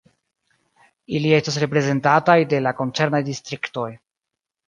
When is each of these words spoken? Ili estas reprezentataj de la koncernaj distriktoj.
Ili 1.17 1.33
estas 1.39 1.59
reprezentataj 1.65 2.37
de 2.53 2.63
la 2.67 2.73
koncernaj 2.81 3.23
distriktoj. 3.29 3.87